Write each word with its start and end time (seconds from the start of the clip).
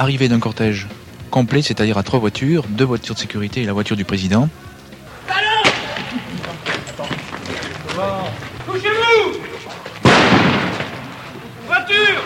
arrivée 0.00 0.28
d'un 0.28 0.40
cortège 0.40 0.88
complet, 1.30 1.60
c'est-à-dire 1.60 1.98
à 1.98 2.02
trois 2.02 2.18
voitures, 2.18 2.64
deux 2.68 2.86
voitures 2.86 3.14
de 3.14 3.20
sécurité 3.20 3.60
et 3.62 3.66
la 3.66 3.74
voiture 3.74 3.96
du 3.96 4.06
président. 4.06 4.48
Couchez-vous 8.66 9.38
Voiture 11.66 12.22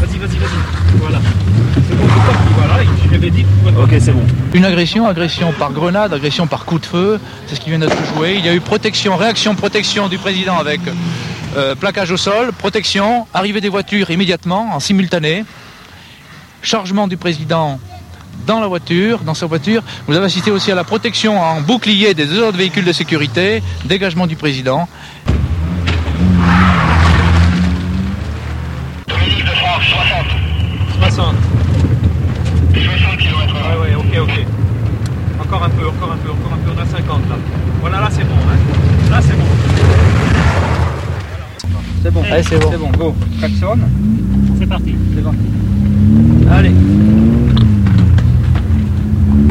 Vas-y, 0.00 0.18
vas-y, 0.18 0.38
vas-y. 0.38 0.98
Voilà. 0.98 1.18
C'est 1.88 1.96
bon, 1.96 2.04
c'est 2.08 2.26
parti, 2.26 3.09
Ok, 3.22 3.90
c'est 4.00 4.12
bon. 4.12 4.22
Une 4.54 4.64
agression, 4.64 5.06
agression 5.06 5.52
par 5.58 5.72
grenade, 5.72 6.14
agression 6.14 6.46
par 6.46 6.64
coup 6.64 6.78
de 6.78 6.86
feu, 6.86 7.20
c'est 7.46 7.54
ce 7.54 7.60
qui 7.60 7.68
vient 7.68 7.78
d'être 7.78 7.96
joué. 8.14 8.36
Il 8.38 8.44
y 8.44 8.48
a 8.48 8.54
eu 8.54 8.60
protection, 8.60 9.16
réaction, 9.16 9.54
protection 9.54 10.08
du 10.08 10.16
président 10.18 10.58
avec 10.58 10.80
euh, 11.56 11.74
plaquage 11.74 12.10
au 12.10 12.16
sol, 12.16 12.52
protection, 12.52 13.26
arrivée 13.34 13.60
des 13.60 13.68
voitures 13.68 14.10
immédiatement, 14.10 14.74
en 14.74 14.80
simultané, 14.80 15.44
chargement 16.62 17.08
du 17.08 17.16
président 17.16 17.78
dans 18.46 18.60
la 18.60 18.66
voiture, 18.66 19.20
dans 19.20 19.34
sa 19.34 19.46
voiture. 19.46 19.82
Vous 20.06 20.16
avez 20.16 20.26
assisté 20.26 20.50
aussi 20.50 20.72
à 20.72 20.74
la 20.74 20.84
protection 20.84 21.40
en 21.40 21.60
bouclier 21.60 22.14
des 22.14 22.26
deux 22.26 22.42
autres 22.42 22.56
véhicules 22.56 22.84
de 22.84 22.92
sécurité, 22.92 23.62
dégagement 23.84 24.26
du 24.26 24.36
président. 24.36 24.88
Dominique 29.08 29.44
de 29.44 29.50
France, 29.50 29.82
60. 31.00 31.12
60. 31.12 31.34
60 32.74 33.16
km 33.18 33.54
Ouais, 33.70 33.76
ouais, 33.80 33.94
ok, 33.94 34.18
ok. 34.22 34.46
Encore 35.40 35.64
un 35.64 35.70
peu, 35.70 35.88
encore 35.88 36.12
un 36.12 36.16
peu, 36.16 36.30
encore 36.30 36.52
un 36.52 36.58
peu. 36.58 36.70
On 36.76 36.80
a 36.80 36.86
50 36.86 37.28
là. 37.28 37.36
Voilà, 37.80 38.00
là 38.00 38.08
c'est 38.10 38.24
bon. 38.24 38.34
Hein. 38.34 39.10
Là 39.10 39.20
c'est 39.20 39.36
bon. 39.36 39.44
C'est 42.02 42.10
bon. 42.10 42.22
Allez, 42.22 42.42
c'est 42.42 42.58
bon. 42.58 42.68
C'est 42.70 42.78
bon, 42.78 42.90
go. 42.98 43.14
Klaxon. 43.38 43.78
C'est 44.58 44.66
parti. 44.66 44.94
C'est 45.14 45.22
bon. 45.22 45.34
Allez. 46.50 46.72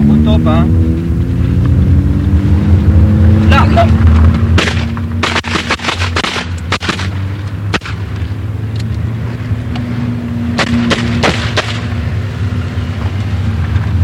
Au 0.09 0.15
top, 0.25 0.47
hein. 0.47 0.67
Là, 3.51 3.65
là. 3.71 3.87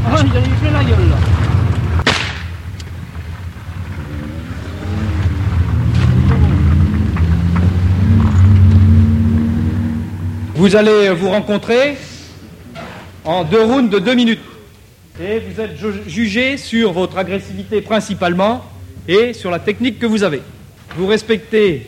Ah, 0.07 0.21
il 0.23 0.37
a 0.37 0.39
eu 0.39 0.43
plein 0.61 0.71
la 0.71 0.83
gueule 0.83 1.09
là. 1.09 1.44
Vous 10.65 10.75
allez 10.75 11.11
vous 11.11 11.29
rencontrer 11.29 11.95
en 13.23 13.43
deux 13.43 13.61
rounds 13.61 13.87
de 13.87 13.99
deux 13.99 14.15
minutes. 14.15 14.39
Et 15.21 15.37
vous 15.37 15.61
êtes 15.61 15.77
ju- 15.77 16.01
jugé 16.09 16.57
sur 16.57 16.91
votre 16.91 17.19
agressivité 17.19 17.81
principalement 17.81 18.65
et 19.07 19.33
sur 19.33 19.51
la 19.51 19.59
technique 19.59 19.99
que 19.99 20.07
vous 20.07 20.23
avez. 20.23 20.41
Vous 20.97 21.05
respectez 21.05 21.85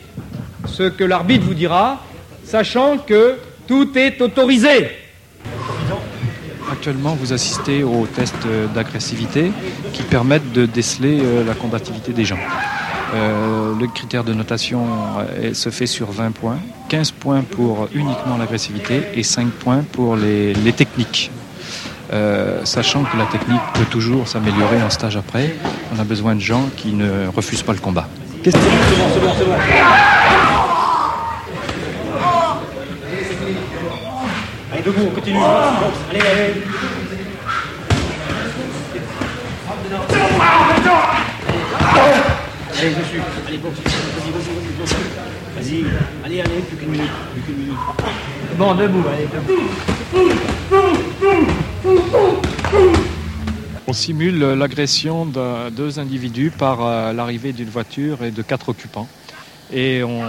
ce 0.66 0.84
que 0.84 1.02
l'arbitre 1.02 1.44
vous 1.44 1.54
dira, 1.54 2.04
sachant 2.44 2.98
que 2.98 3.38
tout 3.66 3.98
est 3.98 4.20
autorisé. 4.22 4.90
Actuellement, 6.70 7.16
vous 7.20 7.32
assistez 7.32 7.82
aux 7.82 8.06
tests 8.06 8.46
d'agressivité 8.76 9.50
qui 9.92 10.04
permettent 10.04 10.52
de 10.52 10.66
déceler 10.66 11.18
euh, 11.20 11.44
la 11.44 11.54
combativité 11.54 12.12
des 12.12 12.24
gens. 12.24 12.38
Euh, 13.14 13.74
le 13.78 13.86
critère 13.86 14.22
de 14.22 14.34
notation 14.34 14.84
euh, 15.18 15.54
se 15.54 15.70
fait 15.70 15.86
sur 15.86 16.10
20 16.10 16.32
points, 16.32 16.58
15 16.90 17.12
points 17.12 17.42
pour 17.42 17.88
uniquement 17.94 18.36
l'agressivité 18.38 19.02
et 19.14 19.22
5 19.22 19.50
points 19.50 19.82
pour 19.92 20.16
les, 20.16 20.54
techniques. 20.76 21.30
Euh, 22.12 22.64
sachant 22.64 23.04
que 23.04 23.16
la 23.16 23.24
technique 23.26 23.60
peut 23.74 23.86
toujours 23.86 24.28
s'améliorer 24.28 24.82
en 24.82 24.90
stage 24.90 25.16
après, 25.16 25.54
on 25.94 26.00
a 26.00 26.04
besoin 26.04 26.34
de 26.34 26.40
gens 26.40 26.68
qui 26.76 26.92
ne 26.92 27.28
refusent 27.28 27.62
pas 27.62 27.72
le 27.72 27.78
combat. 27.78 28.08
C'est. 28.44 28.54
Allez, 34.70 34.82
debout, 34.82 35.00
on 35.06 35.14
continue. 35.14 35.38
Allez, 36.10 36.20
allez. 36.20 36.54
Allez, 42.80 42.90
dessus. 42.90 43.20
Allez, 43.48 43.58
bon, 43.58 43.70
vas-y, 43.70 44.30
vas-y, 44.30 44.30
vas-y, 44.30 44.50
vas-y. 44.78 45.82
Vas-y, 45.82 45.84
allez, 46.24 46.40
allez, 46.40 46.60
plus 46.60 46.76
qu'une 46.76 46.90
minute, 46.90 47.10
plus 47.32 47.42
qu'une 47.42 47.56
minute. 47.56 47.76
Bon, 48.56 48.74
debout, 48.76 49.04
allez, 49.08 49.26
debout. 49.26 49.62
On 53.88 53.92
simule 53.92 54.38
l'agression 54.38 55.26
de 55.26 55.70
deux 55.70 55.98
individus 55.98 56.52
par 56.56 56.84
euh, 56.84 57.12
l'arrivée 57.12 57.52
d'une 57.52 57.68
voiture 57.68 58.22
et 58.22 58.30
de 58.30 58.42
quatre 58.42 58.68
occupants. 58.68 59.08
Et 59.72 60.04
on 60.04 60.22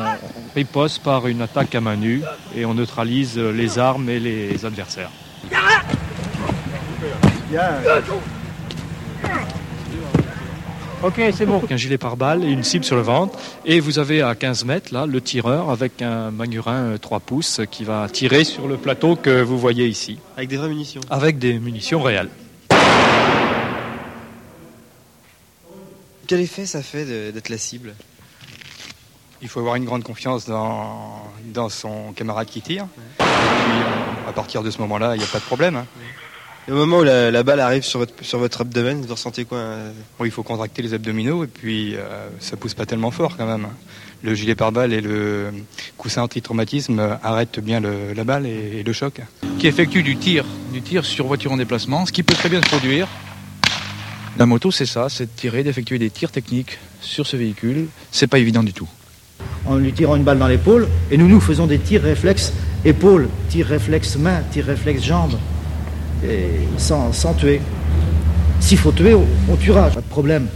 riposte 0.56 1.04
par 1.04 1.28
une 1.28 1.44
attaque 1.44 1.76
à 1.76 1.82
main 1.82 1.98
nue 1.98 2.24
et 2.56 2.66
on 2.66 2.74
neutralise 2.74 3.38
les 3.38 3.78
armes 3.78 4.10
et 4.10 4.20
les 4.20 4.66
adversaires. 4.66 5.12
Ok, 11.02 11.22
c'est 11.34 11.46
bon. 11.46 11.62
Un 11.70 11.78
gilet 11.78 11.98
pare-balles 11.98 12.44
et 12.44 12.50
une 12.50 12.64
cible 12.64 12.84
sur 12.84 12.98
le 12.98 13.02
ventre. 13.02 13.38
Et 13.66 13.80
vous 13.80 14.00
avez 14.00 14.22
à 14.22 14.36
15 14.36 14.66
mètres 14.66 14.94
là 14.94 15.06
le 15.06 15.22
tireur 15.22 15.70
avec 15.70 16.02
un 16.02 16.30
manurin 16.30 16.94
euh, 16.94 16.98
3 16.98 17.22
pouces 17.22 17.62
qui 17.72 17.86
va 17.86 18.08
tirer 18.12 18.44
sur 18.44 18.68
le 18.68 18.76
plateau 18.76 19.16
que 19.16 19.42
vous 19.42 19.58
voyez 19.58 19.88
ici 19.88 20.20
Avec 20.36 20.50
des 20.50 20.58
vraies 20.58 20.68
munitions. 20.68 21.00
avec 21.10 21.40
des 21.40 21.58
munitions 21.58 22.02
réelles. 22.02 22.30
Quel 26.28 26.42
effet 26.42 26.66
ça 26.66 26.84
fait 26.84 27.06
d'être 27.32 27.50
la 27.50 27.58
cible? 27.58 27.96
Il 29.42 29.48
faut 29.48 29.62
avoir 29.62 29.76
une 29.76 29.86
grande 29.86 30.04
confiance 30.04 30.46
dans, 30.46 31.24
dans 31.46 31.70
son 31.70 32.12
camarade 32.14 32.48
qui 32.48 32.62
tire. 32.62 32.84
Et 32.84 33.24
puis, 33.24 33.26
euh, 33.26 34.30
à 34.30 34.34
partir 34.34 34.64
de 34.64 34.70
ce 34.70 34.80
moment-là, 34.80 35.16
il 35.16 35.20
n'y 35.20 35.24
a 35.24 35.28
pas 35.28 35.40
de 35.40 35.44
problème. 35.46 35.78
hein. 35.78 35.86
Et 36.68 36.72
Au 36.72 36.76
moment 36.76 37.00
où 37.00 37.04
la, 37.04 37.32
la 37.32 37.44
balle 37.44 37.60
arrive 37.60 37.84
sur 37.84 38.00
votre, 38.00 38.14
sur 38.22 38.38
votre 38.38 38.62
abdomen, 38.62 39.02
vous 39.02 39.14
ressentez 39.14 39.46
quoi 39.46 39.58
euh, 39.58 39.92
Bon, 40.20 40.26
il 40.26 40.32
faut 40.32 40.44
contracter 40.44 40.82
les 40.82 40.94
abdominaux 40.94 41.44
et 41.44 41.48
puis 41.48 41.96
euh, 41.96 42.28
ça 42.40 42.58
pousse 42.58 42.74
pas 42.76 42.86
tellement 42.86 43.12
fort 43.12 43.38
quand 43.38 43.48
même. 43.48 43.68
Le 44.22 44.36
gilet 44.36 44.54
pare-balles 44.54 44.94
et 44.94 45.02
le 45.02 45.48
coussin 45.98 46.22
anti-traumatisme 46.24 47.18
arrêtent 47.24 47.60
bien 47.60 47.80
le- 47.80 48.14
la 48.16 48.24
balle 48.24 48.46
et, 48.46 48.80
et 48.80 48.84
le 48.84 48.94
choc. 48.94 49.22
qui 49.58 49.66
effectue 49.68 50.04
du 50.04 50.18
tir, 50.18 50.46
du 50.74 50.82
tir 50.82 51.06
sur 51.06 51.26
voiture 51.26 51.52
en 51.52 51.58
déplacement, 51.58 52.06
ce 52.06 52.12
qui 52.12 52.22
peut 52.22 52.36
très 52.36 52.50
bien 52.50 52.62
se 52.62 52.68
produire. 52.68 53.08
La 54.38 54.46
moto, 54.46 54.72
c'est 54.72 54.86
ça, 54.86 55.08
c'est 55.10 55.26
de 55.26 55.32
tirer, 55.36 55.64
d'effectuer 55.64 55.98
des 56.00 56.10
tirs 56.12 56.32
techniques 56.32 56.78
sur 57.02 57.26
ce 57.26 57.36
véhicule. 57.36 57.88
C'est 58.12 58.28
pas 58.28 58.38
évident 58.40 58.62
du 58.64 58.74
tout. 58.74 58.88
en 59.66 59.76
lui 59.78 59.92
tirant 59.94 60.16
une 60.18 60.24
balle 60.24 60.38
dans 60.40 60.48
l'épaule, 60.48 60.88
et 61.12 61.18
nous, 61.18 61.28
nous 61.28 61.40
faisons 61.42 61.66
des 61.66 61.80
tirs 61.80 62.04
réflexes 62.04 62.54
épaule, 62.86 63.28
tir 63.50 63.66
réflexe 63.68 64.18
main, 64.18 64.42
tir 64.52 64.66
réflexe 64.66 65.04
jambe, 65.04 65.34
et 66.24 66.68
sans, 66.78 67.12
tuer. 67.38 67.62
S'il 68.60 68.78
faut 68.78 68.92
tuer, 68.92 69.14
on, 69.14 69.26
on 69.50 69.56
tuera, 69.56 69.90
pas 69.90 70.02
de 70.02 70.06
problème. 70.06 70.48